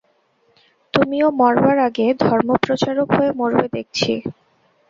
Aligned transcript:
তুমিও 0.93 1.27
মরবার 1.39 1.77
আগে 1.87 2.05
ধর্মপ্রচারক 2.23 3.07
হয়ে 3.15 3.31
মরবে 3.39 3.67
দেখছি। 3.75 4.11